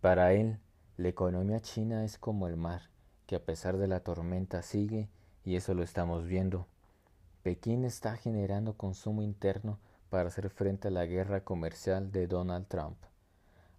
Para 0.00 0.32
él, 0.32 0.58
la 0.96 1.08
economía 1.08 1.60
china 1.60 2.02
es 2.02 2.16
como 2.16 2.48
el 2.48 2.56
mar, 2.56 2.88
que 3.26 3.36
a 3.36 3.44
pesar 3.44 3.76
de 3.76 3.86
la 3.88 4.00
tormenta 4.00 4.62
sigue, 4.62 5.10
y 5.44 5.56
eso 5.56 5.74
lo 5.74 5.82
estamos 5.82 6.26
viendo. 6.26 6.66
Pekín 7.42 7.84
está 7.84 8.16
generando 8.16 8.72
consumo 8.78 9.20
interno 9.20 9.78
para 10.08 10.28
hacer 10.28 10.48
frente 10.48 10.88
a 10.88 10.90
la 10.90 11.04
guerra 11.04 11.44
comercial 11.44 12.10
de 12.10 12.26
Donald 12.26 12.66
Trump. 12.66 12.96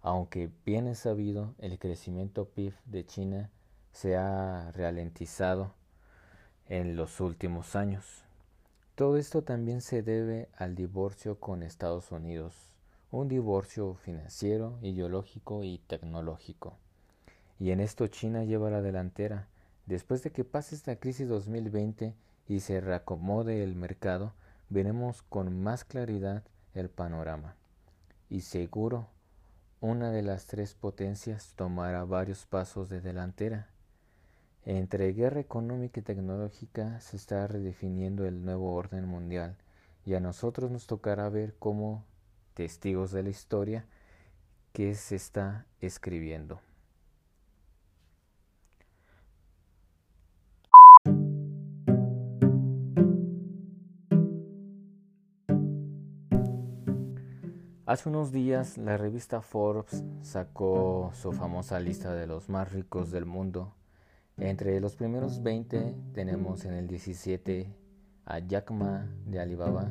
Aunque 0.02 0.52
bien 0.64 0.86
es 0.86 1.00
sabido, 1.00 1.56
el 1.58 1.80
crecimiento 1.80 2.44
PIB 2.44 2.74
de 2.84 3.04
China 3.04 3.50
se 3.90 4.16
ha 4.16 4.70
ralentizado 4.70 5.74
en 6.68 6.94
los 6.94 7.20
últimos 7.20 7.74
años. 7.74 8.24
Todo 8.94 9.16
esto 9.16 9.42
también 9.42 9.80
se 9.80 10.02
debe 10.02 10.50
al 10.54 10.74
divorcio 10.74 11.40
con 11.40 11.62
Estados 11.62 12.12
Unidos, 12.12 12.54
un 13.10 13.26
divorcio 13.26 13.94
financiero, 13.94 14.78
ideológico 14.82 15.64
y 15.64 15.78
tecnológico. 15.78 16.76
Y 17.58 17.70
en 17.70 17.80
esto 17.80 18.06
China 18.08 18.44
lleva 18.44 18.68
la 18.68 18.82
delantera. 18.82 19.48
Después 19.86 20.22
de 20.22 20.30
que 20.30 20.44
pase 20.44 20.74
esta 20.74 20.96
crisis 20.96 21.26
2020 21.26 22.14
y 22.48 22.60
se 22.60 22.82
reacomode 22.82 23.64
el 23.64 23.74
mercado, 23.76 24.34
veremos 24.68 25.22
con 25.22 25.62
más 25.62 25.84
claridad 25.84 26.42
el 26.74 26.90
panorama. 26.90 27.56
Y 28.28 28.42
seguro, 28.42 29.08
una 29.80 30.10
de 30.10 30.22
las 30.22 30.46
tres 30.46 30.74
potencias 30.74 31.54
tomará 31.56 32.04
varios 32.04 32.44
pasos 32.44 32.90
de 32.90 33.00
delantera. 33.00 33.71
Entre 34.64 35.12
guerra 35.12 35.40
económica 35.40 35.98
y 35.98 36.04
tecnológica 36.04 37.00
se 37.00 37.16
está 37.16 37.48
redefiniendo 37.48 38.26
el 38.26 38.44
nuevo 38.44 38.74
orden 38.76 39.06
mundial 39.06 39.56
y 40.06 40.14
a 40.14 40.20
nosotros 40.20 40.70
nos 40.70 40.86
tocará 40.86 41.28
ver 41.28 41.54
como 41.58 42.04
testigos 42.54 43.10
de 43.10 43.24
la 43.24 43.30
historia 43.30 43.86
que 44.72 44.94
se 44.94 45.16
está 45.16 45.66
escribiendo. 45.80 46.60
Hace 57.84 58.08
unos 58.08 58.30
días 58.30 58.78
la 58.78 58.96
revista 58.96 59.42
Forbes 59.42 60.04
sacó 60.22 61.10
su 61.14 61.32
famosa 61.32 61.80
lista 61.80 62.14
de 62.14 62.28
los 62.28 62.48
más 62.48 62.72
ricos 62.72 63.10
del 63.10 63.26
mundo 63.26 63.74
entre 64.44 64.80
los 64.80 64.96
primeros 64.96 65.40
20 65.44 65.94
tenemos 66.14 66.64
en 66.64 66.74
el 66.74 66.88
17 66.88 67.72
a 68.24 68.40
Jack 68.40 68.72
Ma 68.72 69.08
de 69.24 69.38
Alibaba, 69.38 69.88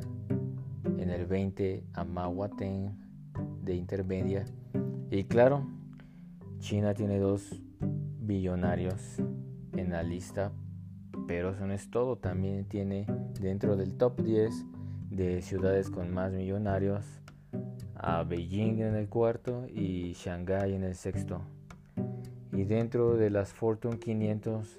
en 0.98 1.08
el 1.08 1.24
20 1.24 1.84
a 1.94 2.04
Mao 2.04 2.50
Teng 2.50 2.92
de 3.64 3.74
Intermedia 3.74 4.44
y 5.10 5.24
claro, 5.24 5.66
China 6.58 6.92
tiene 6.92 7.18
dos 7.18 7.62
billonarios 8.20 9.22
en 9.74 9.90
la 9.90 10.02
lista, 10.02 10.52
pero 11.26 11.52
eso 11.52 11.66
no 11.66 11.72
es 11.72 11.90
todo, 11.90 12.18
también 12.18 12.66
tiene 12.66 13.06
dentro 13.40 13.74
del 13.74 13.94
top 13.94 14.20
10 14.20 14.66
de 15.08 15.40
ciudades 15.40 15.88
con 15.88 16.12
más 16.12 16.30
millonarios 16.30 17.06
a 17.94 18.22
Beijing 18.22 18.82
en 18.82 18.96
el 18.96 19.08
cuarto 19.08 19.66
y 19.66 20.12
Shanghai 20.12 20.74
en 20.74 20.84
el 20.84 20.94
sexto. 20.94 21.40
Y 22.52 22.64
dentro 22.64 23.16
de 23.16 23.30
las 23.30 23.52
Fortune 23.54 23.98
500, 23.98 24.78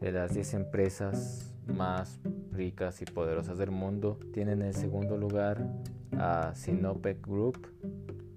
de 0.00 0.12
las 0.12 0.34
10 0.34 0.54
empresas 0.54 1.54
más 1.66 2.20
ricas 2.52 3.00
y 3.00 3.06
poderosas 3.06 3.56
del 3.56 3.70
mundo, 3.70 4.18
tienen 4.34 4.60
en 4.60 4.68
el 4.68 4.74
segundo 4.74 5.16
lugar 5.16 5.66
a 6.18 6.54
Sinopec 6.54 7.26
Group, 7.26 7.66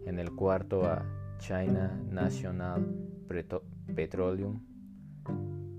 en 0.06 0.20
el 0.20 0.32
cuarto 0.32 0.86
a 0.86 1.06
China 1.38 2.02
National 2.10 2.88
Petroleum 3.94 4.62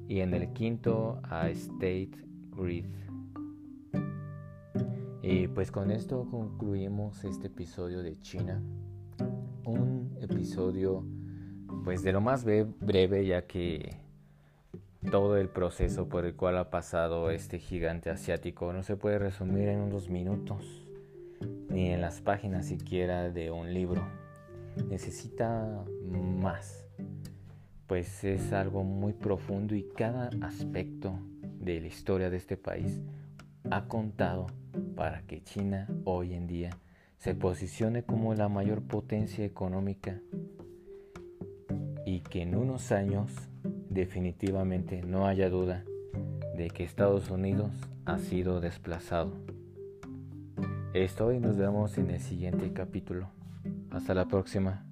y 0.07 0.21
en 0.21 0.35
el 0.35 0.53
quinto 0.53 1.21
a 1.25 1.49
State 1.49 2.11
Grid. 2.51 2.85
Y 5.23 5.49
pues 5.49 5.71
con 5.71 5.91
esto 5.91 6.27
concluimos 6.31 7.25
este 7.25 7.47
episodio 7.47 8.03
de 8.03 8.21
China. 8.21 8.63
Un 9.65 10.17
episodio 10.21 11.05
pues 11.89 12.03
de 12.03 12.13
lo 12.13 12.21
más 12.21 12.45
breve 12.45 13.25
ya 13.25 13.47
que 13.47 13.97
todo 15.11 15.39
el 15.39 15.49
proceso 15.49 16.07
por 16.07 16.27
el 16.27 16.37
cual 16.37 16.59
ha 16.59 16.69
pasado 16.69 17.31
este 17.31 17.59
gigante 17.59 18.11
asiático 18.11 18.75
no 18.75 18.83
se 18.83 18.99
puede 18.99 19.19
resumir 19.19 19.69
en 19.69 19.81
unos 19.81 20.11
minutos 20.11 20.87
ni 21.71 21.89
en 21.89 22.03
las 22.03 22.21
páginas 22.21 22.67
siquiera 22.67 23.31
de 23.31 23.51
un 23.51 23.73
libro. 23.73 24.07
Necesita 24.91 25.83
más, 26.13 26.85
pues 27.87 28.23
es 28.23 28.53
algo 28.53 28.85
muy 28.85 29.15
profundo 29.15 29.75
y 29.75 29.85
cada 29.85 30.29
aspecto 30.43 31.19
de 31.41 31.81
la 31.81 31.87
historia 31.87 32.29
de 32.29 32.37
este 32.37 32.59
país 32.59 33.01
ha 33.71 33.89
contado 33.89 34.49
para 34.95 35.23
que 35.23 35.43
China 35.43 35.89
hoy 36.05 36.35
en 36.35 36.47
día 36.49 36.69
se 37.17 37.35
posicione 37.35 38.03
como 38.03 38.35
la 38.35 38.51
mayor 38.51 38.83
potencia 38.83 39.43
económica 39.43 40.21
y 42.09 42.21
que 42.21 42.41
en 42.41 42.57
unos 42.57 42.91
años 42.91 43.31
definitivamente 43.91 45.03
no 45.03 45.27
haya 45.27 45.51
duda 45.51 45.85
de 46.57 46.71
que 46.71 46.83
Estados 46.83 47.29
Unidos 47.29 47.71
ha 48.07 48.19
sido 48.19 48.63
desplazado. 48.63 49.31
Esto 50.95 51.33
y 51.33 51.39
nos 51.39 51.59
vemos 51.59 51.99
en 51.99 52.11
el 52.11 52.21
siguiente 52.21 52.73
capítulo. 52.73 53.29
Hasta 53.91 54.15
la 54.15 54.27
próxima. 54.27 54.88